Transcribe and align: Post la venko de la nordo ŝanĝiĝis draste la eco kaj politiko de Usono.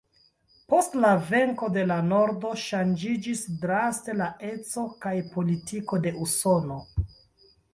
Post 0.71 0.95
la 1.01 1.09
venko 1.25 1.67
de 1.75 1.83
la 1.91 1.97
nordo 2.07 2.53
ŝanĝiĝis 2.63 3.43
draste 3.65 4.17
la 4.23 4.31
eco 4.53 4.87
kaj 5.05 5.15
politiko 5.37 6.01
de 6.07 6.15
Usono. 6.27 6.81